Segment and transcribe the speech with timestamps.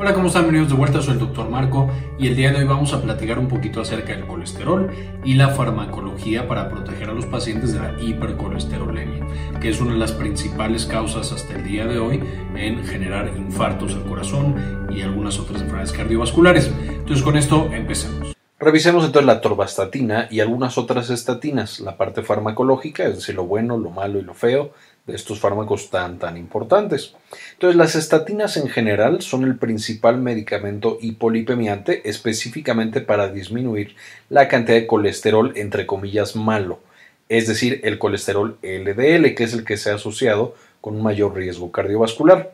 [0.00, 0.44] Hola, ¿cómo están?
[0.44, 3.38] Bienvenidos de vuelta, soy el doctor Marco y el día de hoy vamos a platicar
[3.38, 4.90] un poquito acerca del colesterol
[5.26, 9.26] y la farmacología para proteger a los pacientes de la hipercolesterolemia,
[9.60, 12.18] que es una de las principales causas hasta el día de hoy
[12.56, 16.72] en generar infartos al corazón y algunas otras enfermedades cardiovasculares.
[16.88, 18.34] Entonces con esto empecemos.
[18.58, 23.78] Revisemos entonces la torvastatina y algunas otras estatinas, la parte farmacológica, es decir, lo bueno,
[23.78, 24.72] lo malo y lo feo,
[25.06, 27.14] de estos fármacos tan tan importantes.
[27.52, 33.96] Entonces, las estatinas en general son el principal medicamento hipolipemiante específicamente para disminuir
[34.28, 36.80] la cantidad de colesterol entre comillas malo,
[37.28, 41.34] es decir, el colesterol LDL, que es el que se ha asociado con un mayor
[41.34, 42.52] riesgo cardiovascular.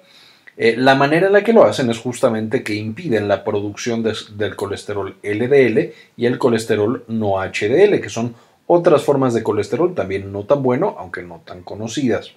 [0.59, 4.57] Eh, la manera en la que lo hacen es justamente que impiden la producción del
[4.57, 8.35] colesterol LDL y el colesterol no HDL, que son
[8.67, 12.33] otras formas de colesterol también no tan bueno, aunque no tan conocidas.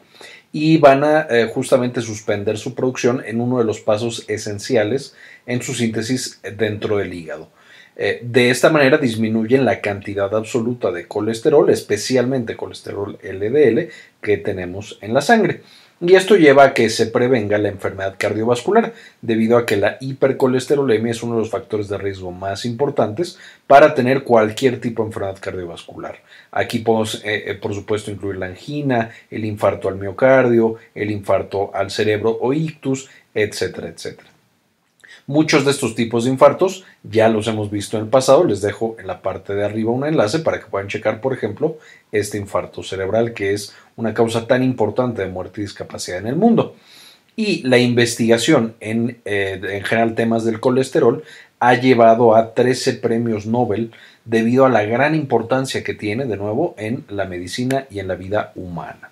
[0.52, 5.16] Y van a eh, justamente suspender su producción en uno de los pasos esenciales
[5.46, 7.50] en su síntesis dentro del hígado.
[7.96, 13.90] Eh, de esta manera disminuyen la cantidad absoluta de colesterol, especialmente colesterol LDL,
[14.22, 15.64] que tenemos en la sangre
[16.02, 21.12] y esto lleva a que se prevenga la enfermedad cardiovascular, debido a que la hipercolesterolemia
[21.12, 25.38] es uno de los factores de riesgo más importantes para tener cualquier tipo de enfermedad
[25.40, 26.20] cardiovascular.
[26.52, 31.72] Aquí podemos, eh, eh, por supuesto, incluir la angina, el infarto al miocardio, el infarto
[31.74, 34.39] al cerebro o ictus, etcétera, etcétera.
[35.30, 38.46] Muchos de estos tipos de infartos ya los hemos visto en el pasado.
[38.46, 41.78] Les dejo en la parte de arriba un enlace para que puedan checar, por ejemplo,
[42.12, 46.36] este infarto cerebral, que es una causa tan importante de muerte y discapacidad en el
[46.36, 46.76] mundo.
[47.36, 51.24] Y la investigación en, eh, en general temas del colesterol
[51.60, 53.92] ha llevado a 13 premios Nobel
[54.26, 58.16] debido a la gran importancia que tiene, de nuevo, en la medicina y en la
[58.16, 59.12] vida humana.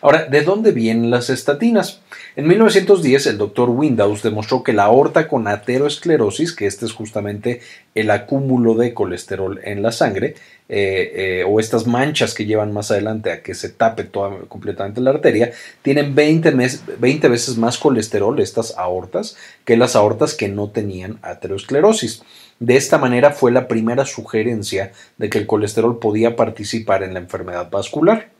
[0.00, 2.00] Ahora, ¿de dónde vienen las estatinas?
[2.36, 7.60] En 1910 el doctor Windows demostró que la aorta con ateroesclerosis, que este es justamente
[7.94, 10.34] el acúmulo de colesterol en la sangre,
[10.68, 14.08] eh, eh, o estas manchas que llevan más adelante a que se tape
[14.48, 16.52] completamente la arteria, tienen 20,
[16.98, 22.22] 20 veces más colesterol, estas aortas, que las aortas que no tenían ateroesclerosis.
[22.60, 27.20] De esta manera fue la primera sugerencia de que el colesterol podía participar en la
[27.20, 28.33] enfermedad vascular.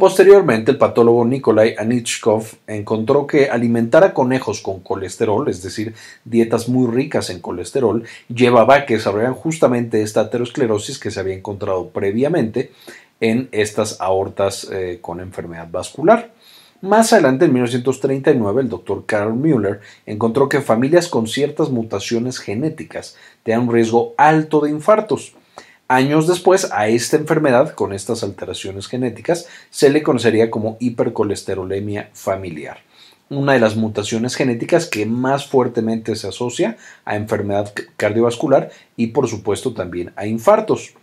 [0.00, 5.94] Posteriormente, el patólogo Nikolai Anichkov encontró que alimentar a conejos con colesterol, es decir,
[6.24, 11.34] dietas muy ricas en colesterol, llevaba a que desarrollaran justamente esta aterosclerosis que se había
[11.34, 12.72] encontrado previamente
[13.20, 16.32] en estas aortas eh, con enfermedad vascular.
[16.80, 23.18] Más adelante, en 1939, el doctor Carl Müller encontró que familias con ciertas mutaciones genéticas
[23.42, 25.34] tenían un riesgo alto de infartos.
[25.90, 32.78] Años después, a esta enfermedad, con estas alteraciones genéticas, se le conocería como hipercolesterolemia familiar,
[33.28, 39.26] una de las mutaciones genéticas que más fuertemente se asocia a enfermedad cardiovascular y, por
[39.26, 40.94] supuesto, también a infartos.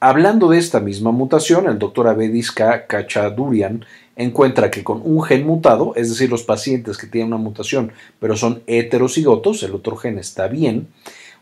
[0.00, 2.86] Hablando de esta misma mutación, el doctor Abedis K.
[2.86, 3.86] Kachadurian
[4.16, 8.36] encuentra que con un gen mutado, es decir, los pacientes que tienen una mutación pero
[8.36, 10.88] son heterocigotos, el otro gen está bien,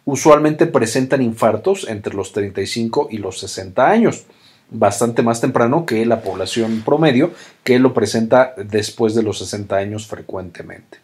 [0.08, 4.24] usualmente presentan infartos entre los 35 y los 60 años,
[4.70, 7.32] bastante más temprano que la población promedio,
[7.62, 10.96] que lo presenta después de los 60 años frecuentemente.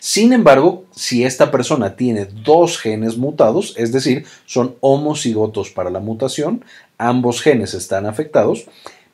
[0.00, 6.00] Sin embargo, si esta persona tiene dos genes mutados, es decir, son homocigotos para la
[6.00, 6.64] mutación,
[6.98, 8.66] ambos genes están afectados,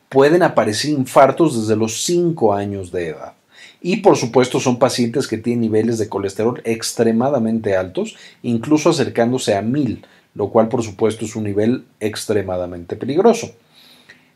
[0.09, 3.35] pueden aparecer infartos desde los 5 años de edad.
[3.83, 9.63] Y por supuesto son pacientes que tienen niveles de colesterol extremadamente altos, incluso acercándose a
[9.63, 10.05] 1000,
[10.35, 13.51] lo cual por supuesto es un nivel extremadamente peligroso.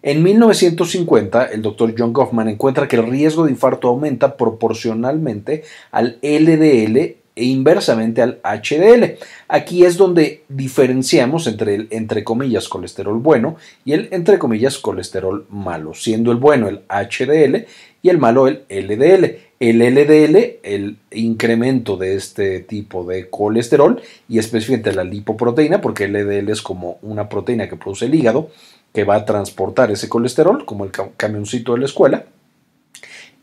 [0.07, 6.19] En 1950, el doctor John Goffman encuentra que el riesgo de infarto aumenta proporcionalmente al
[6.21, 6.99] LDL
[7.37, 9.17] e inversamente al HDL.
[9.49, 15.47] Aquí es donde diferenciamos entre el entre comillas colesterol bueno y el entre comillas colesterol
[15.49, 17.65] malo, siendo el bueno el HDL
[18.03, 19.39] y el malo el LDL.
[19.61, 26.13] El LDL, el incremento de este tipo de colesterol y específicamente la lipoproteína, porque el
[26.13, 28.51] LDL es como una proteína que produce el hígado
[28.93, 32.27] que va a transportar ese colesterol, como el camioncito de la escuela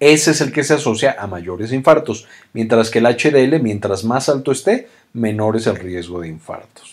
[0.02, 4.30] ese es el que se asocia a mayores infartos, mientras que el HDL, mientras más
[4.30, 6.91] alto esté, menor es el riesgo de infartos.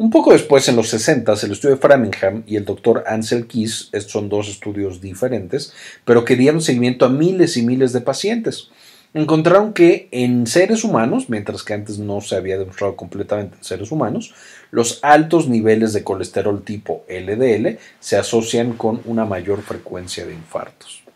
[0.00, 3.88] Un poco después, en los 60, el estudio de Framingham y el doctor Ansel Keys,
[3.90, 5.72] estos son dos estudios diferentes,
[6.04, 8.70] pero que dieron seguimiento a miles y miles de pacientes.
[9.12, 13.90] Encontraron que en seres humanos, mientras que antes no se había demostrado completamente en seres
[13.90, 14.32] humanos,
[14.70, 21.07] los altos niveles de colesterol tipo LDL se asocian con una mayor frecuencia de infartos.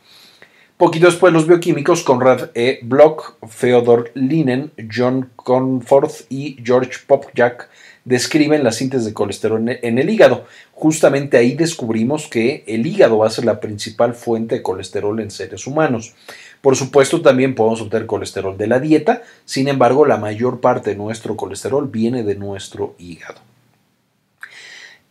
[0.82, 2.81] Poquito después, los bioquímicos Conrad E.
[2.82, 7.69] Bloch, Feodor Linen, John Conforth y George Popjak
[8.05, 10.44] describen la síntesis de colesterol en el hígado.
[10.73, 15.31] Justamente ahí descubrimos que el hígado va a ser la principal fuente de colesterol en
[15.31, 16.17] seres humanos.
[16.61, 20.96] Por supuesto, también podemos obtener colesterol de la dieta, sin embargo, la mayor parte de
[20.96, 23.51] nuestro colesterol viene de nuestro hígado.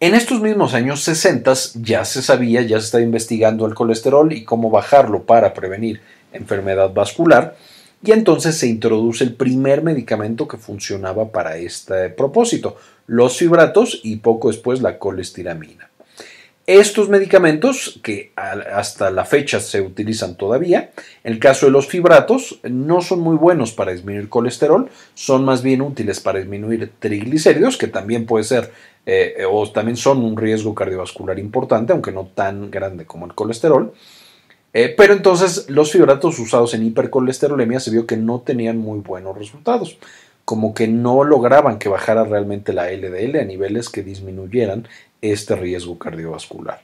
[0.01, 4.43] En estos mismos años 60 ya se sabía, ya se estaba investigando el colesterol y
[4.43, 6.01] cómo bajarlo para prevenir
[6.33, 7.55] enfermedad vascular,
[8.03, 14.15] y entonces se introduce el primer medicamento que funcionaba para este propósito, los fibratos y
[14.15, 15.91] poco después la colestiramina.
[16.65, 20.91] Estos medicamentos, que hasta la fecha se utilizan todavía,
[21.23, 25.61] en el caso de los fibratos, no son muy buenos para disminuir colesterol, son más
[25.61, 28.71] bien útiles para disminuir triglicéridos, que también puede ser,
[29.05, 33.93] eh, o también son un riesgo cardiovascular importante, aunque no tan grande como el colesterol.
[34.73, 39.37] Eh, pero entonces los fibratos usados en hipercolesterolemia se vio que no tenían muy buenos
[39.37, 39.97] resultados,
[40.45, 44.87] como que no lograban que bajara realmente la LDL a niveles que disminuyeran
[45.21, 46.81] este riesgo cardiovascular.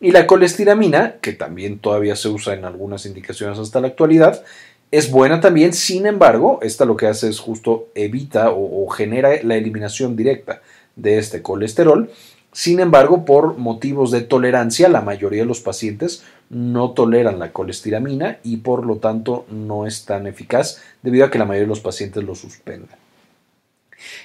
[0.00, 4.42] Y la colestiramina, que también todavía se usa en algunas indicaciones hasta la actualidad,
[4.90, 9.56] es buena también, sin embargo, esta lo que hace es justo evita o genera la
[9.56, 10.62] eliminación directa
[11.02, 12.10] de este colesterol.
[12.52, 18.38] Sin embargo, por motivos de tolerancia, la mayoría de los pacientes no toleran la colestiramina
[18.42, 21.80] y por lo tanto no es tan eficaz debido a que la mayoría de los
[21.80, 22.98] pacientes lo suspenden.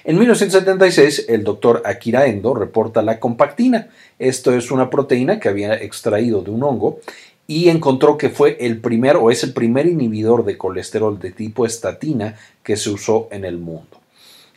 [0.04, 3.88] En 1976, el doctor Akira Endo reporta la compactina.
[4.18, 7.00] Esto es una proteína que había extraído de un hongo
[7.46, 11.66] y encontró que fue el primer o es el primer inhibidor de colesterol de tipo
[11.66, 13.95] estatina que se usó en el mundo.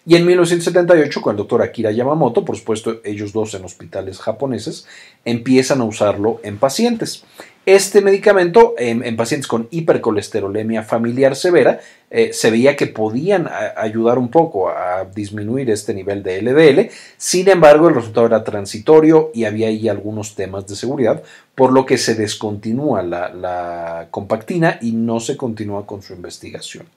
[0.10, 4.88] Y en 1978, con el doctor Akira Yamamoto, por supuesto ellos dos en hospitales japoneses,
[5.24, 7.26] empiezan a usarlo en pacientes.
[7.68, 11.80] Este medicamento en, pacientes con hipercolesterolemia familiar severa
[12.10, 13.48] eh, se veía que podían
[13.78, 19.30] ayudar un poco a disminuir este nivel de LDL, sin embargo el resultado era transitorio
[19.36, 21.22] y había ahí algunos temas de seguridad,
[21.54, 26.88] por lo que se descontinúa la compactina y no se continúa con su investigación.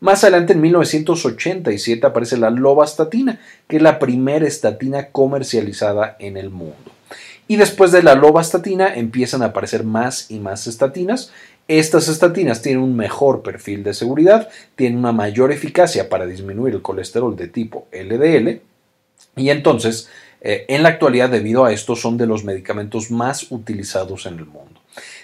[0.00, 6.50] Más adelante, en 1987, aparece la lovastatina, que es la primera estatina comercializada en el
[6.50, 6.92] mundo.
[7.48, 11.32] Y después de la lovastatina empiezan a aparecer más y más estatinas.
[11.68, 16.82] Estas estatinas tienen un mejor perfil de seguridad, tienen una mayor eficacia para disminuir el
[16.82, 18.60] colesterol de tipo LDL
[19.36, 20.08] y entonces
[20.40, 24.46] eh, en la actualidad debido a esto son de los medicamentos más utilizados en el
[24.46, 24.80] mundo.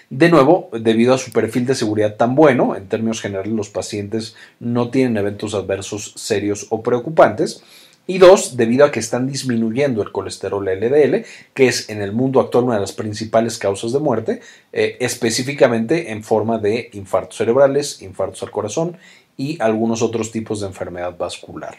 [0.09, 4.35] De nuevo, debido a su perfil de seguridad tan bueno, en términos generales los pacientes
[4.59, 7.63] no tienen eventos adversos serios o preocupantes,
[8.05, 12.41] y dos, debido a que están disminuyendo el colesterol LDL, que es en el mundo
[12.41, 14.41] actual una de las principales causas de muerte,
[14.73, 18.97] eh, específicamente en forma de infartos cerebrales, infartos al corazón
[19.37, 21.77] y algunos otros tipos de enfermedad vascular.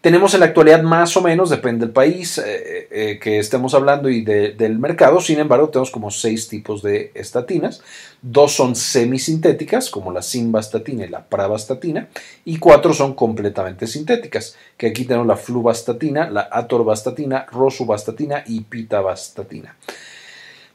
[0.00, 3.74] Tenemos en la actualidad más o menos, depende del país eh, eh, eh, que estemos
[3.74, 7.82] hablando y del mercado, sin embargo tenemos como seis tipos de estatinas.
[8.22, 12.08] Dos son semisintéticas, como la simvastatina y la pravastatina,
[12.46, 19.76] y cuatro son completamente sintéticas, que aquí tenemos la fluvastatina, la atorvastatina, rosuvastatina y pitavastatina.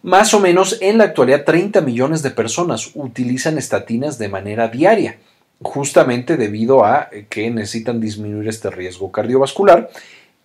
[0.03, 5.17] Más o menos en la actualidad 30 millones de personas utilizan estatinas de manera diaria
[5.65, 9.89] justamente debido a que necesitan disminuir este riesgo cardiovascular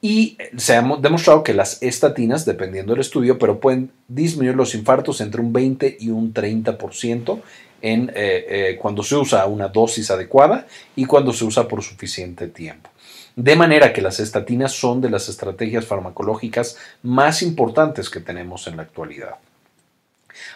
[0.00, 5.20] y se ha demostrado que las estatinas, dependiendo del estudio, pero pueden disminuir los infartos
[5.20, 7.38] entre un 20 y un 30%
[7.82, 12.48] en, eh, eh, cuando se usa una dosis adecuada y cuando se usa por suficiente
[12.48, 12.88] tiempo.
[13.36, 18.78] De manera que las estatinas son de las estrategias farmacológicas más importantes que tenemos en
[18.78, 19.36] la actualidad.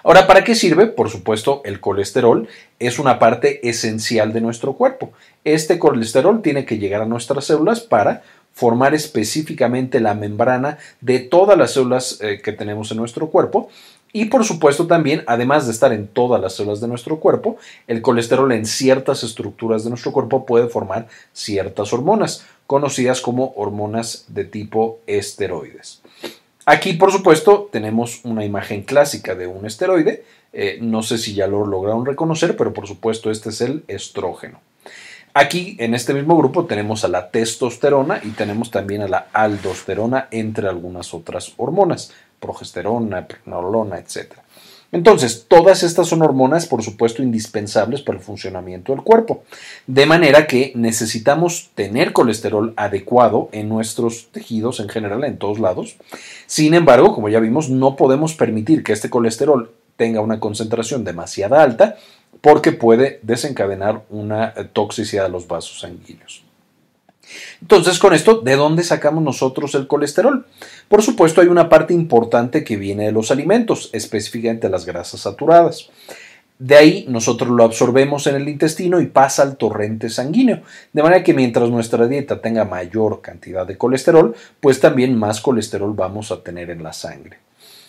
[0.02, 0.86] Ahora, ¿para qué sirve?
[0.86, 2.48] Por supuesto, el colesterol
[2.78, 5.12] es una parte esencial de nuestro cuerpo.
[5.44, 8.22] Este colesterol tiene que llegar a nuestras células para
[8.52, 13.68] formar específicamente la membrana de todas las células eh, que tenemos en nuestro cuerpo.
[14.12, 17.56] Y por supuesto también, además de estar en todas las células de nuestro cuerpo,
[17.88, 24.26] el colesterol en ciertas estructuras de nuestro cuerpo puede formar ciertas hormonas, conocidas como hormonas
[24.28, 26.00] de tipo esteroides.
[26.66, 30.24] Aquí, por supuesto, tenemos una imagen clásica de un esteroide.
[30.52, 34.60] Eh, no sé si ya lo lograron reconocer, pero por supuesto este es el estrógeno.
[35.34, 40.28] Aquí, en este mismo grupo, tenemos a la testosterona y tenemos también a la aldosterona,
[40.30, 44.34] entre algunas otras hormonas, progesterona, pregnenolona, etc.
[44.94, 49.42] Entonces, todas estas son hormonas, por supuesto, indispensables para el funcionamiento del cuerpo.
[49.88, 55.96] De manera que necesitamos tener colesterol adecuado en nuestros tejidos en general, en todos lados.
[56.46, 61.64] Sin embargo, como ya vimos, no podemos permitir que este colesterol tenga una concentración demasiada
[61.64, 61.96] alta
[62.40, 66.44] porque puede desencadenar una toxicidad de los vasos sanguíneos.
[67.60, 70.46] Entonces, con esto, ¿de dónde sacamos nosotros el colesterol?
[70.88, 75.90] Por supuesto, hay una parte importante que viene de los alimentos, específicamente las grasas saturadas.
[76.58, 80.62] De ahí nosotros lo absorbemos en el intestino y pasa al torrente sanguíneo.
[80.92, 85.92] De manera que mientras nuestra dieta tenga mayor cantidad de colesterol, pues también más colesterol
[85.94, 87.38] vamos a tener en la sangre.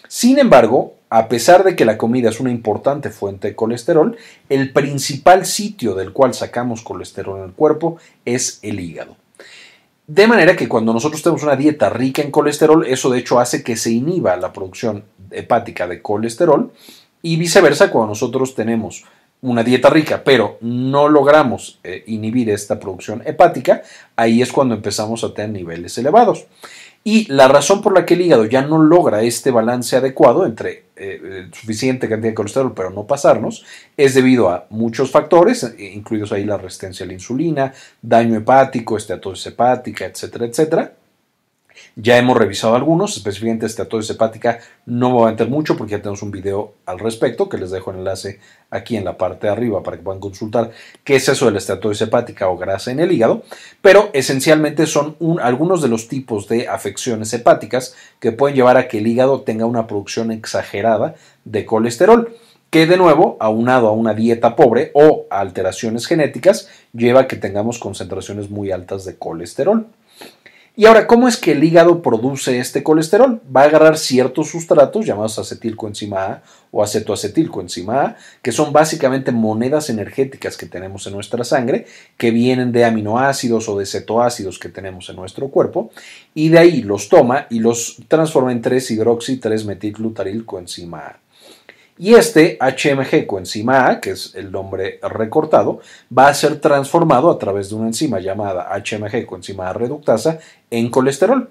[0.08, 4.18] Sin embargo, a pesar de que la comida es una importante fuente de colesterol,
[4.50, 9.16] el principal sitio del cual sacamos colesterol en el cuerpo es el hígado.
[10.08, 13.64] De manera que cuando nosotros tenemos una dieta rica en colesterol, eso de hecho hace
[13.64, 16.72] que se inhiba la producción hepática de colesterol
[17.24, 19.04] y viceversa cuando nosotros tenemos
[19.42, 23.82] una dieta rica, pero no logramos eh, inhibir esta producción hepática,
[24.16, 26.46] ahí es cuando empezamos a tener niveles elevados.
[27.08, 30.86] Y la razón por la que el hígado ya no logra este balance adecuado entre
[30.96, 33.64] eh, eh, suficiente cantidad de colesterol pero no pasarnos
[33.96, 37.72] es debido a muchos factores, eh, incluidos ahí la resistencia a la insulina,
[38.02, 40.94] daño hepático, esteatosis hepática, etcétera, etcétera.
[41.98, 46.00] Ya hemos revisado algunos, específicamente esteatosis hepática no me voy a meter mucho porque ya
[46.00, 49.54] tenemos un video al respecto que les dejo el enlace aquí en la parte de
[49.54, 50.72] arriba para que puedan consultar
[51.06, 53.44] qué es eso de la esteatosis hepática o grasa en el hígado,
[53.82, 58.98] pero esencialmente son algunos de los tipos de afecciones hepáticas que pueden llevar a que
[58.98, 62.36] el hígado tenga una producción exagerada de colesterol
[62.70, 67.80] que de nuevo, aunado a una dieta pobre o alteraciones genéticas, lleva a que tengamos
[67.80, 69.88] concentraciones muy altas de colesterol.
[70.78, 73.42] Y ahora, ¿cómo es que el hígado produce este colesterol?
[73.56, 79.90] Va a agarrar ciertos sustratos llamados acetilcoenzima A o acetoacetilcoenzima A, que son básicamente monedas
[79.90, 81.86] energéticas que tenemos en nuestra sangre,
[82.18, 85.92] que vienen de aminoácidos o de cetoácidos que tenemos en nuestro cuerpo,
[86.34, 91.25] y de ahí los toma y los transforma en 3-hidroxi 3-metilglutarilcoenzima A.
[91.98, 95.80] Y este HMG coenzima A, que es el nombre recortado,
[96.16, 100.90] va a ser transformado a través de una enzima llamada HMG coenzima A reductasa en
[100.90, 101.50] colesterol.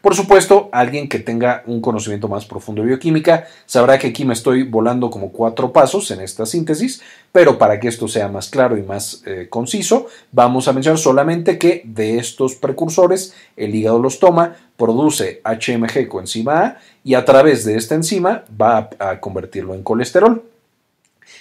[0.00, 4.32] Por supuesto, alguien que tenga un conocimiento más profundo de bioquímica sabrá que aquí me
[4.32, 7.02] estoy volando como cuatro pasos en esta síntesis,
[7.32, 11.58] pero para que esto sea más claro y más eh, conciso, vamos a mencionar solamente
[11.58, 17.66] que de estos precursores el hígado los toma, produce HMG coenzima A y a través
[17.66, 20.42] de esta enzima va a convertirlo en colesterol.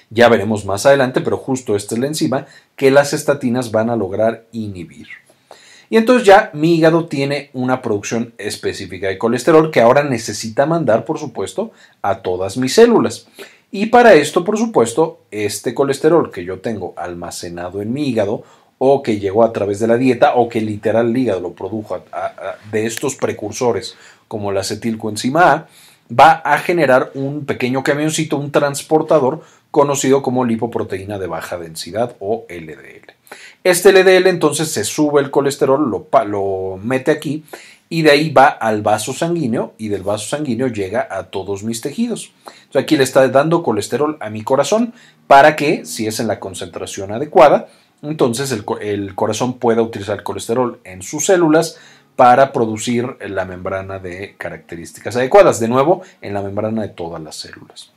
[0.10, 3.96] Ya veremos más adelante, pero justo esta es la enzima que las estatinas van a
[3.96, 5.08] lograr inhibir.
[5.90, 11.04] Y entonces ya mi hígado tiene una producción específica de colesterol que ahora necesita mandar,
[11.04, 13.28] por supuesto, a todas mis células.
[13.72, 18.44] Y para esto, por supuesto, este colesterol que yo tengo almacenado en mi hígado
[18.78, 22.04] o que llegó a través de la dieta o que literal el hígado lo produjo
[22.72, 23.96] de estos precursores
[24.28, 25.68] como la acetilcoenzima A,
[26.18, 32.46] va a generar un pequeño camioncito, un transportador conocido como lipoproteína de baja densidad o
[32.50, 33.19] LDL.
[33.70, 35.92] Este LDL entonces se sube el colesterol,
[36.26, 37.44] lo, mete aquí
[37.88, 41.80] y de ahí va al vaso sanguíneo y del vaso sanguíneo llega a todos mis
[41.80, 42.32] tejidos.
[42.74, 44.96] Aquí le está dando colesterol a mi corazón
[45.28, 47.68] para que, si es en la concentración adecuada,
[48.02, 51.78] entonces el, corazón pueda utilizar colesterol en sus células
[52.16, 57.36] para producir la membrana de características adecuadas, de nuevo en la membrana de todas las
[57.36, 57.92] células.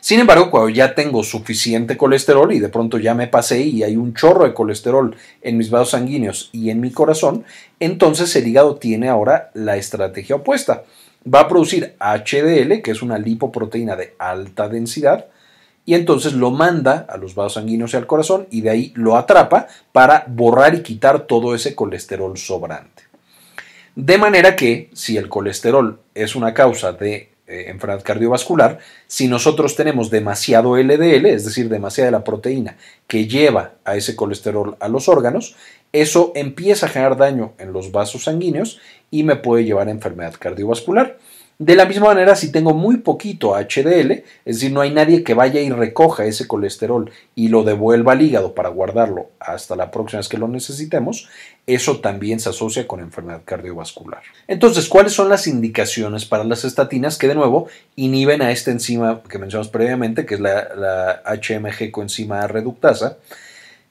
[0.00, 3.96] Sin embargo, cuando ya tengo suficiente colesterol y de pronto ya me pasé y hay
[3.96, 7.44] un chorro de colesterol en mis vasos sanguíneos y en mi corazón,
[7.80, 10.84] entonces el hígado tiene ahora la estrategia opuesta.
[11.32, 15.26] Va a producir HDL, que es una lipoproteína de alta densidad,
[15.84, 19.16] y entonces lo manda a los vasos sanguíneos y al corazón y de ahí lo
[19.16, 23.02] atrapa para borrar y quitar todo ese colesterol sobrante.
[23.96, 30.10] De manera que si el colesterol es una causa de enfermedad cardiovascular, si nosotros tenemos
[30.10, 32.76] demasiado LDL, es decir, demasiada de la proteína
[33.06, 35.56] que lleva a ese colesterol a los órganos,
[35.92, 38.78] eso empieza a generar daño en los vasos sanguíneos
[39.10, 41.18] y me puede llevar a enfermedad cardiovascular.
[41.60, 45.34] De la misma manera, si tengo muy poquito HDL, es decir, no hay nadie que
[45.34, 50.20] vaya y recoja ese colesterol y lo devuelva al hígado para guardarlo hasta la próxima
[50.20, 51.28] vez que lo necesitemos,
[51.66, 54.22] eso también se asocia con enfermedad cardiovascular.
[54.48, 59.22] Entonces, ¿cuáles son las indicaciones para las estatinas que de nuevo inhiben a esta enzima
[59.28, 63.18] que mencionamos previamente, que es la, HMG coenzima reductasa?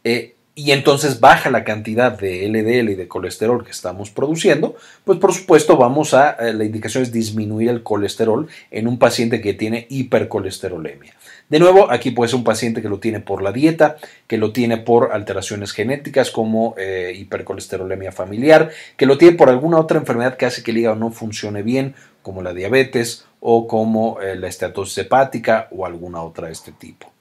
[0.03, 4.75] Eh, y entonces baja la cantidad de LDL y de colesterol que estamos produciendo,
[5.05, 9.39] pues por supuesto vamos a, eh, la indicación es disminuir el colesterol en un paciente
[9.39, 11.13] que tiene hipercolesterolemia.
[11.47, 13.95] De nuevo, aquí puede ser un paciente que lo tiene por la dieta,
[14.27, 19.79] que lo tiene por alteraciones genéticas como eh, hipercolesterolemia familiar, que lo tiene por alguna
[19.79, 24.19] otra enfermedad que hace que el hígado no funcione bien, como la diabetes o como
[24.19, 27.13] eh, la esteatosis hepática o alguna otra de este tipo.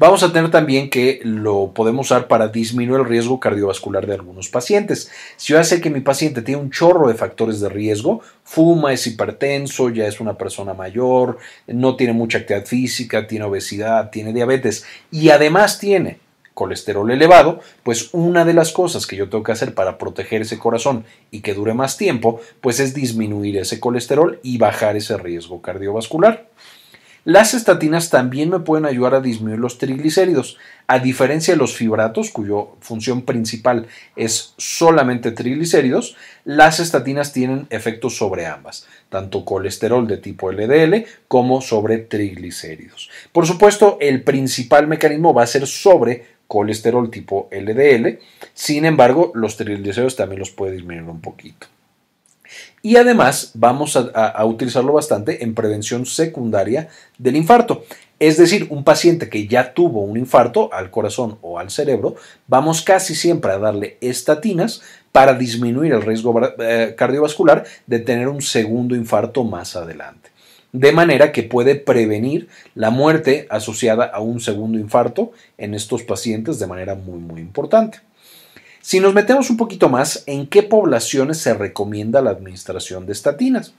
[0.00, 4.48] Vamos a tener también que lo podemos usar para disminuir el riesgo cardiovascular de algunos
[4.48, 5.10] pacientes.
[5.36, 9.08] Si yo sé que mi paciente tiene un chorro de factores de riesgo, fuma, es
[9.08, 14.86] hipertenso, ya es una persona mayor, no tiene mucha actividad física, tiene obesidad, tiene diabetes
[15.10, 16.20] y además tiene
[16.54, 20.60] colesterol elevado, pues una de las cosas que yo tengo que hacer para proteger ese
[20.60, 25.60] corazón y que dure más tiempo, pues es disminuir ese colesterol y bajar ese riesgo
[25.60, 26.47] cardiovascular.
[27.28, 30.56] Las estatinas también me pueden ayudar a disminuir los triglicéridos.
[30.86, 36.16] A diferencia de los fibratos, cuya función principal es solamente triglicéridos,
[36.46, 43.10] las estatinas tienen efectos sobre ambas, tanto colesterol de tipo LDL como sobre triglicéridos.
[43.30, 48.20] Por supuesto, el principal mecanismo va a ser sobre colesterol tipo LDL,
[48.54, 51.66] sin embargo, los triglicéridos también los puede disminuir un poquito.
[52.88, 57.84] Y además vamos a, utilizarlo bastante en prevención secundaria del infarto.
[58.18, 62.16] Es decir, un paciente que ya tuvo un infarto al corazón o al cerebro,
[62.46, 64.80] vamos casi siempre a darle estatinas
[65.12, 70.30] para disminuir el riesgo eh, cardiovascular de tener un segundo infarto más adelante.
[70.72, 76.58] De manera que puede prevenir la muerte asociada a un segundo infarto en estos pacientes
[76.58, 78.00] de manera muy muy importante.
[78.88, 83.74] Si nos metemos un poquito más, ¿en qué poblaciones se recomienda la administración de estatinas?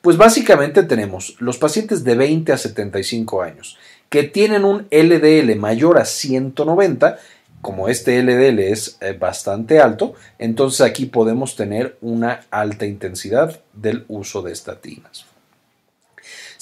[0.00, 3.76] Pues básicamente tenemos los pacientes de 20 a 75 años
[4.08, 7.18] que tienen un LDL mayor a 190,
[7.60, 14.04] como este LDL es eh, bastante alto, entonces aquí podemos tener una alta intensidad del
[14.06, 15.31] uso de estatinas.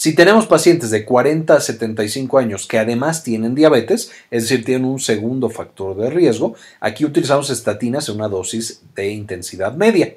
[0.01, 4.87] Si tenemos pacientes de 40 a 75 años que además tienen diabetes, es decir, tienen
[4.87, 10.15] un segundo factor de riesgo, aquí utilizamos estatinas en una dosis de intensidad media.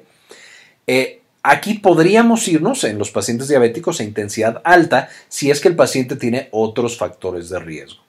[0.86, 5.76] Eh, aquí podríamos irnos en los pacientes diabéticos a intensidad alta si es que el
[5.76, 8.00] paciente tiene otros factores de riesgo.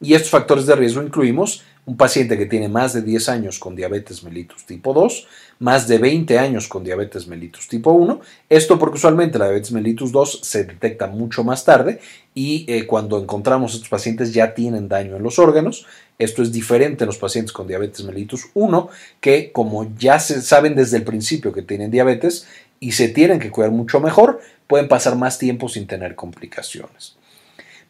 [0.00, 3.74] Y estos factores de riesgo incluimos un paciente que tiene más de 10 años con
[3.74, 5.26] diabetes mellitus tipo 2,
[5.58, 8.20] más de 20 años con diabetes mellitus tipo 1.
[8.48, 12.00] Esto porque usualmente la diabetes mellitus 2 se detecta mucho más tarde
[12.34, 15.86] y eh, cuando encontramos estos pacientes ya tienen daño en los órganos.
[16.18, 18.88] Esto es diferente en los pacientes con diabetes mellitus 1
[19.20, 22.46] que como ya se saben desde el principio que tienen diabetes
[22.78, 27.19] y se tienen que cuidar mucho mejor, pueden pasar más tiempo sin tener complicaciones.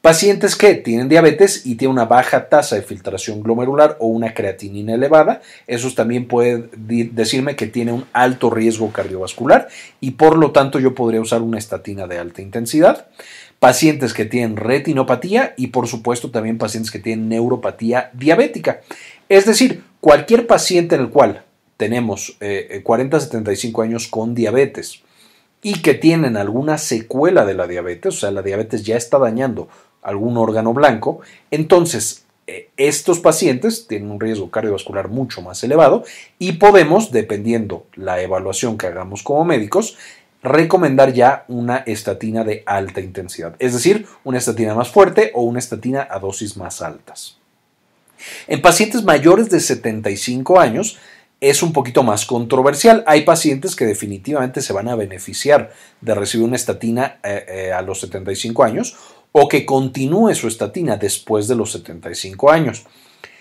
[0.01, 4.95] Pacientes que tienen diabetes y tienen una baja tasa de filtración glomerular o una creatinina
[4.95, 6.71] elevada, esos también pueden
[7.13, 9.69] decirme que tiene un alto riesgo cardiovascular
[10.01, 13.09] y por lo tanto yo podría usar una estatina de alta intensidad.
[13.59, 18.81] Pacientes que tienen retinopatía y por supuesto también pacientes que tienen neuropatía diabética.
[19.29, 21.45] Es decir, cualquier paciente en el cual
[21.77, 22.39] tenemos
[22.83, 25.03] 40 a 75 años con diabetes
[25.63, 29.69] y que tienen alguna secuela de la diabetes, o sea, la diabetes ya está dañando
[30.03, 36.05] algún órgano blanco, entonces eh, estos pacientes tienen un riesgo cardiovascular mucho más elevado
[36.39, 39.97] y podemos, dependiendo la evaluación que hagamos como médicos,
[40.43, 45.59] recomendar ya una estatina de alta intensidad, es decir, una estatina más fuerte o una
[45.59, 47.37] estatina a dosis más altas.
[48.47, 50.99] En pacientes mayores de 75 años
[51.41, 53.03] es un poquito más controversial.
[53.07, 57.81] Hay pacientes que definitivamente se van a beneficiar de recibir una estatina eh, eh, a
[57.83, 58.97] los 75 años
[59.33, 62.85] o que continúe su estatina después de los 75 años.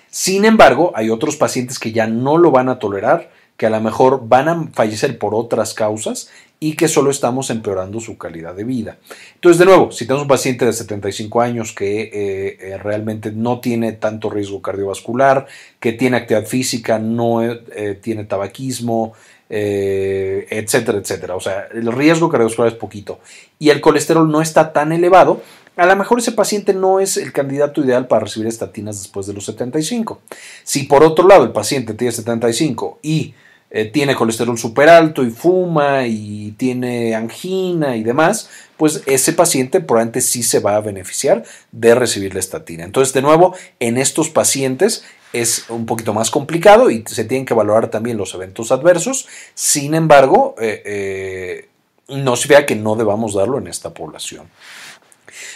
[0.09, 3.81] Sin embargo, hay otros pacientes que ya no lo van a tolerar, que a lo
[3.81, 6.29] mejor van a fallecer por otras causas
[6.61, 8.97] y que solo estamos empeorando su calidad de vida.
[9.35, 13.59] Entonces, de nuevo, si tenemos un paciente de 75 años que eh, eh, realmente no
[13.59, 15.47] tiene tanto riesgo cardiovascular,
[15.79, 19.13] que tiene actividad física, no eh, tiene tabaquismo,
[19.49, 21.35] etcétera, etcétera.
[21.35, 23.19] O sea, el riesgo cardiovascular es poquito
[23.57, 25.41] y el colesterol no está tan elevado,
[25.79, 29.33] a lo mejor ese paciente no es el candidato ideal para recibir estatinas después de
[29.33, 30.19] los 75.
[30.63, 33.33] Si por otro lado el paciente tiene 75 y
[33.71, 39.79] eh, tiene colesterol súper alto y fuma y tiene angina y demás, pues ese paciente
[39.79, 42.83] probablemente sí se va a beneficiar de recibir la estatina.
[42.83, 47.53] Entonces, de nuevo, en estos pacientes es un poquito más complicado y se tienen que
[47.53, 49.27] valorar también los eventos adversos.
[49.53, 51.69] Sin embargo, eh, eh,
[52.09, 54.49] no se vea que no debamos darlo en esta población.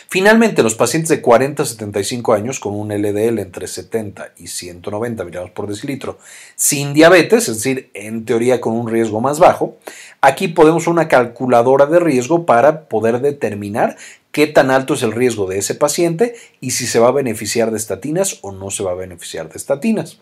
[0.07, 5.23] Finalmente, los pacientes de 40 a 75 años con un LDL entre 70 y 190
[5.23, 6.17] miligramos por decilitro
[6.55, 9.77] sin diabetes, es decir, en teoría con un riesgo más bajo,
[10.21, 13.97] aquí podemos una calculadora de riesgo para poder determinar
[14.31, 17.71] qué tan alto es el riesgo de ese paciente y si se va a beneficiar
[17.71, 20.19] de estatinas o no se va a beneficiar de estatinas.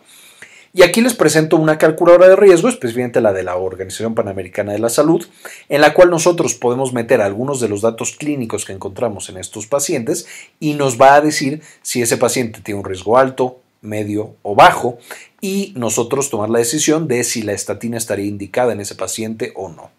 [0.74, 4.78] Y aquí les presento una calculadora de riesgo, especialmente la de la Organización Panamericana de
[4.78, 5.26] la Salud,
[5.68, 9.66] en la cual nosotros podemos meter algunos de los datos clínicos que encontramos en estos
[9.66, 10.26] pacientes
[10.60, 14.96] y nos va a decir si ese paciente tiene un riesgo alto, medio o bajo
[15.42, 19.68] y nosotros tomar la decisión de si la estatina estaría indicada en ese paciente o
[19.68, 19.90] no.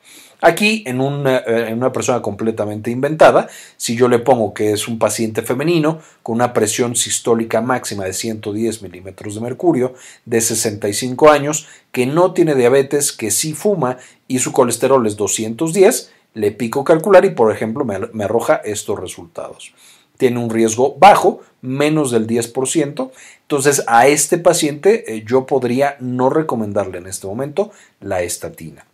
[0.46, 4.90] Aquí, en una, eh, en una, persona completamente inventada, si yo le pongo que es
[4.90, 9.94] un paciente femenino con una presión sistólica máxima de 110 milímetros de mercurio,
[10.26, 16.12] de 65 años, que no tiene diabetes, que sí fuma y su colesterol es 210,
[16.34, 19.74] le pico calcular y, por ejemplo, me, me arroja estos resultados.
[20.18, 23.12] Tiene un riesgo bajo, menos del 10%.
[23.44, 28.86] Entonces, a este paciente eh, yo podría no recomendarle en este momento la estatina.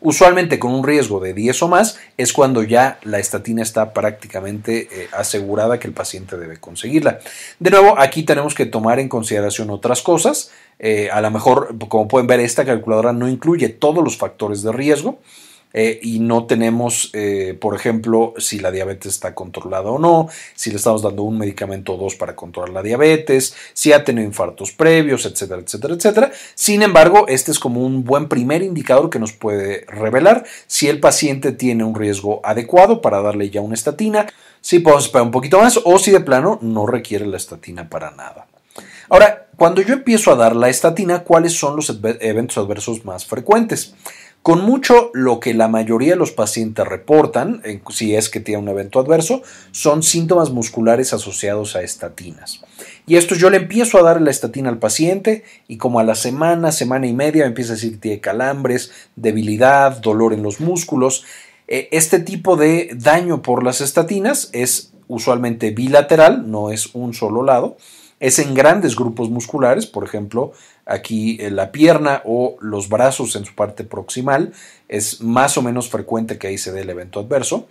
[0.00, 4.88] Usualmente con un riesgo de 10 o más es cuando ya la estatina está prácticamente
[4.90, 7.18] eh, asegurada que el paciente debe conseguirla.
[7.58, 10.50] De nuevo, aquí tenemos que tomar en consideración otras cosas.
[10.78, 14.72] Eh, a lo mejor, como pueden ver, esta calculadora no incluye todos los factores de
[14.72, 15.18] riesgo.
[15.74, 20.70] Eh, y no tenemos, eh, por ejemplo, si la diabetes está controlada o no, si
[20.70, 24.72] le estamos dando un medicamento o dos para controlar la diabetes, si ha tenido infartos
[24.72, 26.32] previos, etcétera, etcétera, etcétera.
[26.54, 31.00] Sin embargo, este es como un buen primer indicador que nos puede revelar si el
[31.00, 34.26] paciente tiene un riesgo adecuado para darle ya una estatina,
[34.60, 38.10] si podemos esperar un poquito más o si de plano no requiere la estatina para
[38.10, 38.46] nada.
[39.10, 43.94] Ahora, cuando yo empiezo a dar la estatina, ¿cuáles son los eventos adversos más frecuentes?
[44.48, 48.68] Con mucho lo que la mayoría de los pacientes reportan, si es que tiene un
[48.70, 52.62] evento adverso, son síntomas musculares asociados a estatinas.
[53.06, 56.14] Y esto yo le empiezo a dar la estatina al paciente y como a la
[56.14, 60.60] semana, semana y media me empieza a decir que tiene calambres, debilidad, dolor en los
[60.60, 61.26] músculos.
[61.66, 67.42] Eh, este tipo de daño por las estatinas es usualmente bilateral, no es un solo
[67.42, 67.76] lado
[68.20, 70.52] es en grandes grupos musculares, por ejemplo,
[70.88, 74.52] aquí en la pierna o los brazos en su parte proximal,
[74.88, 77.68] es más o menos frecuente que ahí se dé el evento adverso.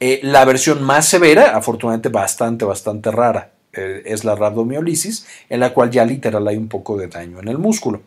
[0.00, 5.74] Eh, la versión más severa, afortunadamente bastante, bastante rara, eh, es la rabdomiolisis, en la
[5.74, 8.02] cual ya literal hay un poco de daño en el músculo.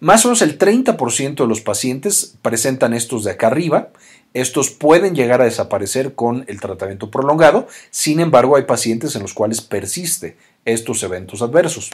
[0.00, 3.88] Más o menos el 30% de los pacientes presentan estos de acá arriba.
[4.32, 9.34] Estos pueden llegar a desaparecer con el tratamiento prolongado, sin embargo hay pacientes en los
[9.34, 11.90] cuales persiste estos eventos adversos.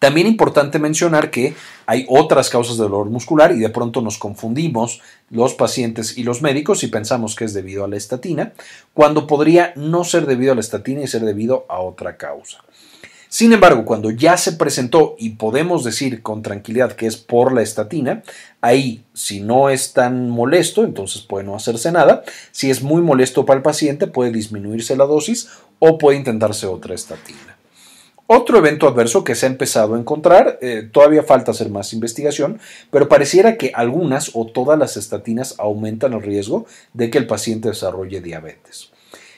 [0.00, 5.02] También importante mencionar que hay otras causas de dolor muscular y de pronto nos confundimos
[5.28, 8.54] los pacientes y los médicos y pensamos que es debido a la estatina,
[8.94, 12.64] cuando podría no ser debido a la estatina y ser debido a otra causa.
[13.28, 17.60] Sin embargo, cuando ya se presentó y podemos decir con tranquilidad que es por la
[17.60, 18.22] estatina,
[18.62, 22.24] ahí si no es tan molesto, entonces puede no hacerse nada.
[22.52, 26.94] Si es muy molesto para el paciente, puede disminuirse la dosis o puede intentarse otra
[26.94, 27.49] estatina.
[28.32, 32.60] Otro evento adverso que se ha empezado a encontrar, eh, todavía falta hacer más investigación,
[32.92, 37.70] pero pareciera que algunas o todas las estatinas aumentan el riesgo de que el paciente
[37.70, 38.92] desarrolle diabetes.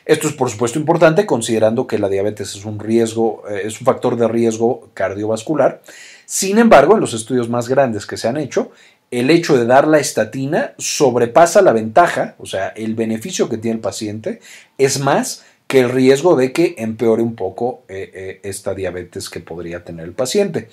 [0.05, 3.87] Esto es por supuesto importante considerando que la diabetes es un riesgo, eh, es un
[3.87, 5.81] factor de riesgo cardiovascular.
[6.27, 8.73] Sin embargo, en los estudios más grandes que se han hecho,
[9.11, 13.77] el hecho de dar la estatina sobrepasa la ventaja, o sea, el beneficio que tiene
[13.77, 14.41] el paciente
[14.77, 19.41] es más que el riesgo de que empeore un poco eh, eh, esta diabetes que
[19.41, 20.69] podría tener el paciente.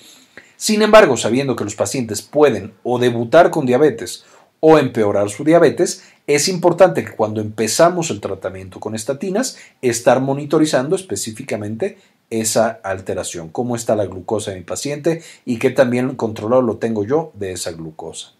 [0.58, 4.26] Sin embargo, sabiendo que los pacientes pueden o debutar con diabetes
[4.60, 10.96] o empeorar su diabetes, es importante que cuando empezamos el tratamiento con estatinas, estar monitorizando
[10.96, 11.96] específicamente
[12.28, 17.06] esa alteración, cómo está la glucosa de mi paciente y qué también controlado lo tengo
[17.06, 18.34] yo de esa glucosa.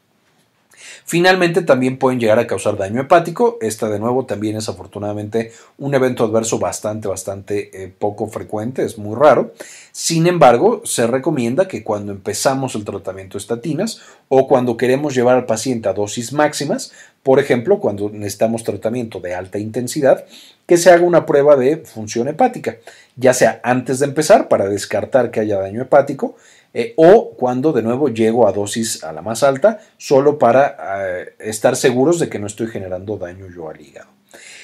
[1.05, 3.59] Finalmente también pueden llegar a causar daño hepático.
[3.61, 8.99] Esta de nuevo también es afortunadamente un evento adverso bastante, bastante eh, poco frecuente, es
[8.99, 9.53] muy raro.
[9.93, 15.37] Sin embargo, se recomienda que cuando empezamos el tratamiento de estatinas o cuando queremos llevar
[15.37, 20.25] al paciente a dosis máximas, por ejemplo, cuando necesitamos tratamiento de alta intensidad,
[20.67, 22.77] que se haga una prueba de función hepática,
[23.17, 26.37] ya sea antes de empezar para descartar que haya daño hepático,
[26.73, 31.35] eh, o cuando de nuevo llego a dosis a la más alta, solo para eh,
[31.39, 34.21] estar seguros de que no estoy generando daño yo al hígado.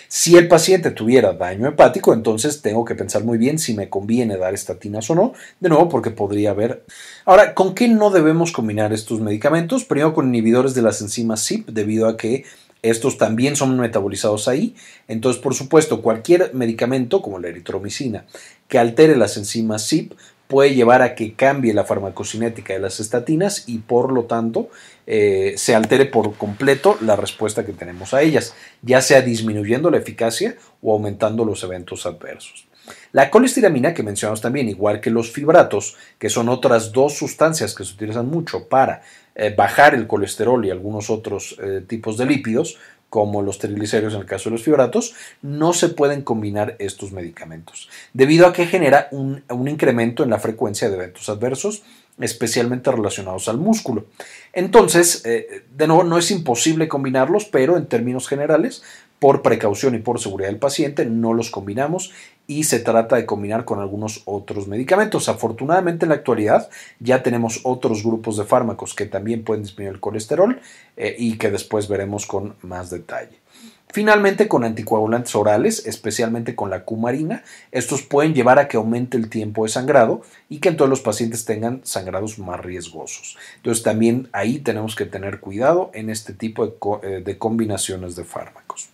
[0.09, 4.37] Si el paciente tuviera daño hepático, entonces tengo que pensar muy bien si me conviene
[4.37, 6.85] dar estatinas o no, de nuevo porque podría haber.
[7.25, 9.85] Ahora, ¿con qué no debemos combinar estos medicamentos?
[9.85, 12.45] Primero con inhibidores de las enzimas CYP, debido a que
[12.83, 14.77] estos también son metabolizados ahí.
[15.09, 18.27] Entonces, por supuesto, cualquier medicamento, como la eritromicina,
[18.69, 20.13] que altere las enzimas CYP,
[20.49, 24.69] puede llevar a que cambie la farmacocinética de las estatinas y por lo tanto
[25.07, 29.99] eh, se altere por completo la respuesta que tenemos a ellas, ya sea disminuyendo la
[29.99, 32.67] eficacia o aumentando los eventos adversos.
[33.13, 37.85] La colestiramina, que mencionamos también, igual que los fibratos, que son otras dos sustancias que
[37.85, 39.03] se utilizan mucho para
[39.35, 42.79] eh, bajar el colesterol y algunos otros eh, tipos de lípidos,
[43.17, 47.89] como los triglicéridos en el caso de los fibratos, no se pueden combinar estos medicamentos,
[48.13, 51.83] debido a que genera un, incremento en la frecuencia de eventos adversos,
[52.21, 54.05] especialmente relacionados al músculo.
[54.53, 58.83] Entonces, eh, de nuevo, no es imposible combinarlos, pero en términos generales,
[59.19, 62.13] por precaución y por seguridad del paciente, no los combinamos
[62.47, 65.29] y se trata de combinar con algunos otros medicamentos.
[65.29, 66.69] Afortunadamente en la actualidad
[67.01, 70.61] ya tenemos otros grupos de fármacos que también pueden disminuir el colesterol
[70.97, 73.41] eh, y que después veremos con más detalle.
[73.89, 79.31] Finalmente, con anticoagulantes orales, especialmente con la cumarina, estos pueden llevar a que aumente el
[79.31, 83.39] tiempo de sangrado y que todos los pacientes tengan sangrados más riesgosos.
[83.57, 88.91] Entonces, también ahí tenemos que tener cuidado en este tipo de eh, combinaciones de fármacos.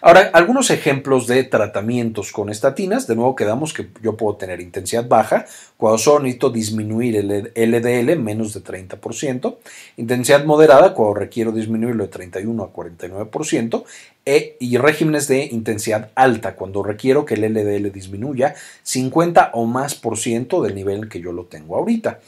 [0.00, 5.08] Ahora, algunos ejemplos de tratamientos con estatinas, de nuevo quedamos que yo puedo tener intensidad
[5.08, 9.56] baja, cuando solo necesito disminuir el LDL menos de 30%,
[9.96, 13.84] intensidad moderada, cuando requiero disminuirlo de 31 a 49%,
[14.24, 19.96] e, y regímenes de intensidad alta, cuando requiero que el LDL disminuya 50 o más
[19.96, 22.20] por ciento del nivel que yo lo tengo ahorita.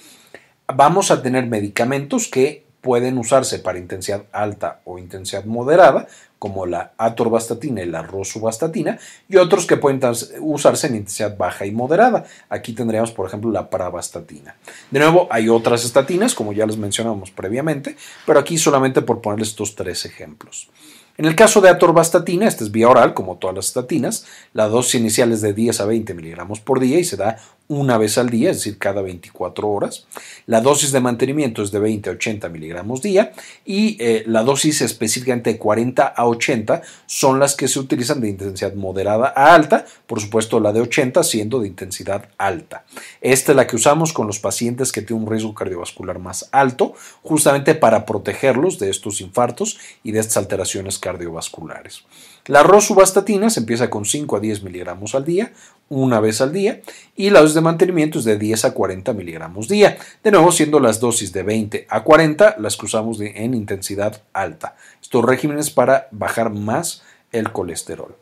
[0.74, 6.06] Vamos a tener medicamentos que pueden usarse para intensidad alta o intensidad moderada,
[6.40, 8.98] como la atorvastatina y la rosuvastatina,
[9.28, 10.00] y otros que pueden
[10.40, 12.24] usarse en intensidad baja y moderada.
[12.48, 14.56] Aquí tendríamos, por ejemplo, la pravastatina.
[14.90, 19.50] De nuevo, hay otras estatinas, como ya les mencionamos previamente, pero aquí solamente por ponerles
[19.50, 20.70] estos tres ejemplos.
[21.18, 24.24] En el caso de atorvastatina, esta es vía oral, como todas las estatinas,
[24.54, 27.36] la dosis inicial es de 10 a 20 miligramos por día y se da
[27.70, 30.06] una vez al día, es decir, cada 24 horas.
[30.46, 33.30] La dosis de mantenimiento es de 20 a 80 miligramos día
[33.64, 38.28] y eh, la dosis específicamente de 40 a 80 son las que se utilizan de
[38.28, 42.84] intensidad moderada a alta, por supuesto la de 80 siendo de intensidad alta.
[43.20, 46.94] Esta es la que usamos con los pacientes que tienen un riesgo cardiovascular más alto,
[47.22, 52.02] justamente para protegerlos de estos infartos y de estas alteraciones cardiovasculares.
[52.46, 55.52] La rosuvastatina se empieza con 5 a 10 miligramos al día,
[55.88, 56.80] una vez al día
[57.16, 59.98] y la dosis de mantenimiento es de 10 a 40 miligramos día.
[60.22, 64.76] De nuevo, siendo las dosis de 20 a 40 las que usamos en intensidad alta.
[65.02, 68.16] Estos regímenes para bajar más el colesterol.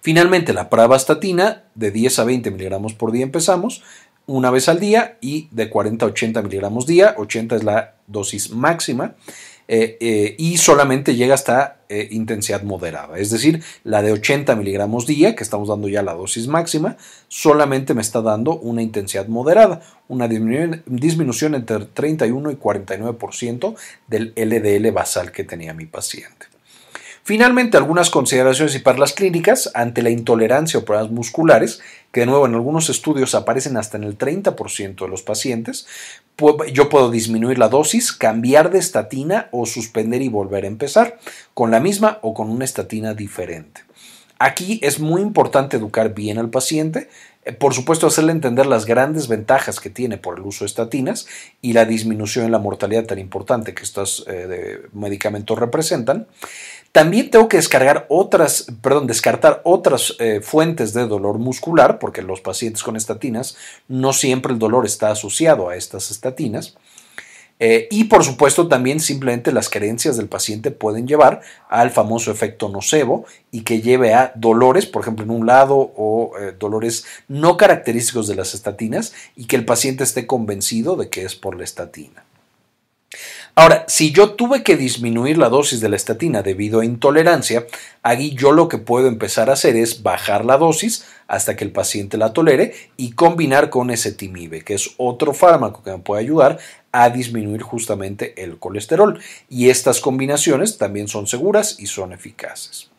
[0.00, 3.82] Finalmente, la pravastatina de 10 a 20 miligramos por día empezamos
[4.26, 7.14] una vez al día y de 40 a 80 miligramos día.
[7.16, 9.14] 80 es la dosis máxima.
[9.68, 13.18] Eh, eh, y solamente llega hasta eh, intensidad moderada.
[13.18, 17.92] Es decir, la de 80 miligramos día, que estamos dando ya la dosis máxima, solamente
[17.92, 23.74] me está dando una intensidad moderada, una disminución entre 31 y 49%
[24.06, 26.46] del LDL basal que tenía mi paciente.
[27.26, 31.80] Finalmente, algunas consideraciones y perlas clínicas ante la intolerancia o problemas musculares,
[32.12, 35.88] que de nuevo en algunos estudios aparecen hasta en el 30% de los pacientes.
[36.72, 41.18] Yo puedo disminuir la dosis, cambiar de estatina o suspender y volver a empezar
[41.54, 43.82] con la misma o con una estatina diferente.
[44.38, 47.08] Aquí es muy importante educar bien al paciente,
[47.46, 51.26] eh, por supuesto hacerle entender las grandes ventajas que tiene por el uso de estatinas
[51.62, 56.26] y la disminución en la mortalidad tan importante que estos eh, medicamentos representan.
[56.92, 58.66] También tengo que descargar otras,
[59.04, 64.58] descartar otras eh, fuentes de dolor muscular, porque los pacientes con estatinas no siempre el
[64.58, 66.76] dolor está asociado a estas estatinas.
[67.58, 72.68] Eh, y por supuesto también simplemente las creencias del paciente pueden llevar al famoso efecto
[72.68, 77.56] nocebo y que lleve a dolores, por ejemplo, en un lado o eh, dolores no
[77.56, 81.64] característicos de las estatinas y que el paciente esté convencido de que es por la
[81.64, 82.24] estatina.
[83.58, 87.66] Ahora, si yo tuve que disminuir la dosis de la estatina debido a intolerancia,
[88.02, 91.72] aquí yo lo que puedo empezar a hacer es bajar la dosis hasta que el
[91.72, 96.58] paciente la tolere y combinar con ezetimibe, que es otro fármaco que me puede ayudar
[96.92, 99.18] a disminuir justamente el colesterol.
[99.48, 102.90] Y estas combinaciones también son seguras y son eficaces.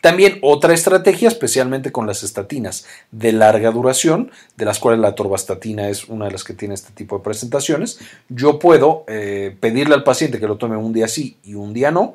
[0.00, 5.88] También otra estrategia, especialmente con las estatinas de larga duración, de las cuales la torvastatina
[5.88, 10.04] es una de las que tiene este tipo de presentaciones, yo puedo eh, pedirle al
[10.04, 12.14] paciente que lo tome un día sí y un día no,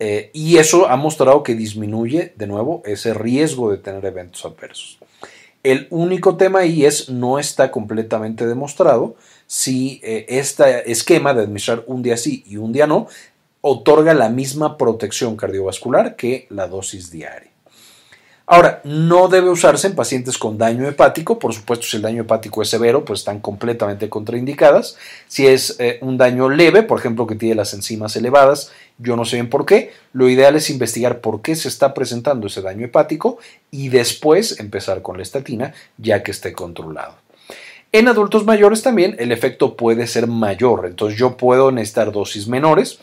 [0.00, 4.98] eh, y eso ha mostrado que disminuye de nuevo ese riesgo de tener eventos adversos.
[5.62, 9.14] El único tema ahí es no está completamente demostrado
[9.46, 13.06] si eh, este esquema de administrar un día sí y un día no
[13.62, 17.50] otorga la misma protección cardiovascular que la dosis diaria.
[18.44, 22.60] Ahora, no debe usarse en pacientes con daño hepático, por supuesto si el daño hepático
[22.60, 24.98] es severo, pues están completamente contraindicadas.
[25.26, 29.24] Si es eh, un daño leve, por ejemplo que tiene las enzimas elevadas yo no
[29.24, 29.92] sé bien por qué.
[30.12, 33.38] Lo ideal es investigar por qué se está presentando ese daño hepático
[33.70, 37.14] y después empezar con la estatina ya que esté controlado.
[37.90, 43.00] En adultos mayores también el efecto puede ser mayor, entonces yo puedo necesitar dosis menores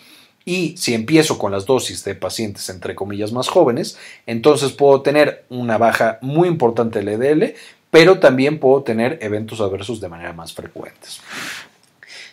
[0.49, 5.45] y si empiezo con las dosis de pacientes entre comillas más jóvenes, entonces puedo tener
[5.49, 7.53] una baja muy importante del EDL,
[7.91, 11.21] pero también puedo tener eventos adversos de manera más frecuentes.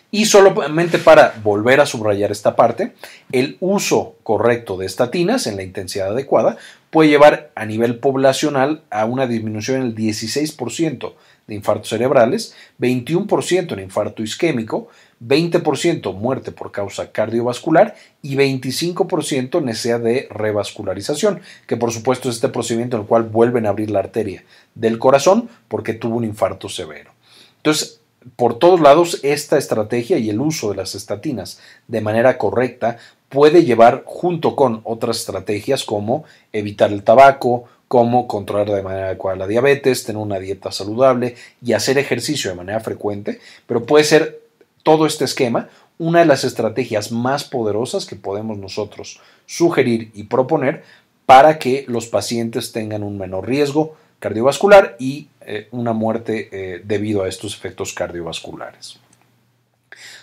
[0.09, 2.93] Y solamente para volver a subrayar esta parte,
[3.31, 6.57] el uso correcto de estatinas en la intensidad adecuada
[6.89, 11.13] puede llevar a nivel poblacional a una disminución del 16%
[11.45, 14.89] de infartos cerebrales, 21% en infarto isquémico,
[15.25, 22.49] 20% muerte por causa cardiovascular y 25% necesidad de revascularización, que por supuesto es este
[22.49, 24.43] procedimiento en el cual vuelven a abrir la arteria
[24.75, 27.11] del corazón porque tuvo un infarto severo.
[27.57, 27.99] Entonces,
[28.35, 32.97] por todos lados, esta estrategia y el uso de las estatinas de manera correcta
[33.29, 39.37] puede llevar junto con otras estrategias como evitar el tabaco, como controlar de manera adecuada
[39.37, 44.46] la diabetes, tener una dieta saludable y hacer ejercicio de manera frecuente, pero puede ser
[44.87, 50.85] todo este esquema una de las estrategias más poderosas que podemos nosotros sugerir y proponer
[51.25, 57.23] para que los pacientes tengan un menor riesgo cardiovascular y eh, una muerte eh, debido
[57.23, 58.97] a estos efectos cardiovasculares.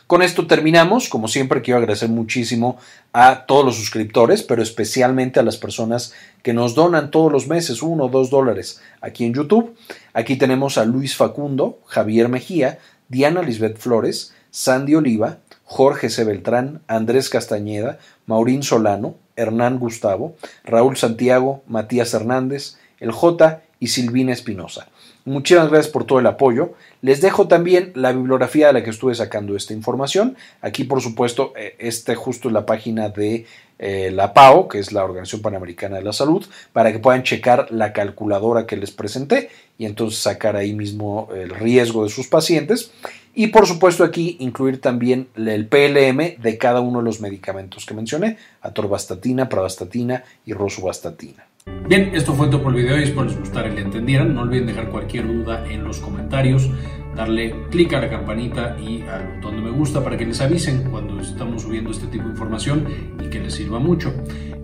[0.07, 1.11] Con esto terminamos.
[1.11, 2.79] Como siempre, quiero agradecer muchísimo
[3.12, 7.83] a todos los suscriptores, pero especialmente a las personas que nos donan todos los meses
[7.83, 9.77] uno o dos dólares aquí en YouTube.
[10.14, 16.23] Aquí tenemos a Luis Facundo, Javier Mejía, Diana Lisbeth Flores, Sandy Oliva, Jorge C.
[16.23, 24.33] Beltrán, Andrés Castañeda, Maurín Solano, Hernán Gustavo, Raúl Santiago, Matías Hernández, el J y Silvina
[24.33, 24.87] Espinosa.
[25.27, 26.75] Muchísimas gracias por todo el apoyo.
[27.01, 30.37] Les dejo también la bibliografía de la que estuve sacando esta información.
[30.61, 33.47] Aquí, por supuesto, eh, este justo es la página de
[33.79, 37.69] eh, la PAO, que es la Organización Panamericana de la Salud, para que puedan checar
[37.71, 42.91] la calculadora que les presenté y entonces sacar ahí mismo el riesgo de sus pacientes.
[43.35, 47.95] Y por supuesto aquí incluir también el PLM de cada uno de los medicamentos que
[47.95, 51.47] mencioné, atorvastatina, pravastatina y rosuvastatina.
[51.87, 54.35] Bien, esto fue todo por el video y espero les gustara y le entendieran.
[54.35, 56.70] No olviden dejar cualquier duda en los comentarios,
[57.14, 60.90] darle clic a la campanita y al botón de me gusta para que les avisen
[60.90, 62.87] cuando estamos subiendo este tipo de información
[63.22, 64.14] y que les sirva mucho.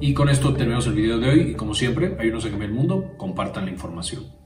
[0.01, 2.77] Y con esto terminamos el video de hoy y como siempre, ayúdenos a cambiar el
[2.77, 4.40] mundo, compartan la información.